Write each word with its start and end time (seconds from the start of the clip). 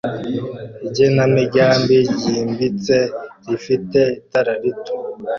Igenamigambi 0.87 1.97
ryimbitse 2.15 2.97
rifite 3.47 3.99
itara 4.19 4.53
rito 4.61 4.93